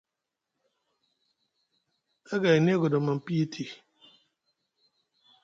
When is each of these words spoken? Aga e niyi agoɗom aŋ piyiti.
Aga 2.33 2.49
e 2.55 2.57
niyi 2.61 2.75
agoɗom 2.77 3.05
aŋ 3.11 3.19
piyiti. 3.25 3.63